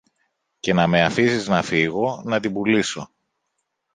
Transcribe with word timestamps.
και 0.59 0.73
να 0.73 0.87
με 0.87 1.03
αφήσεις 1.03 1.47
να 1.47 1.61
φύγω, 1.61 2.21
να 2.25 2.39
την 2.39 2.53
πουλήσω 2.53 3.11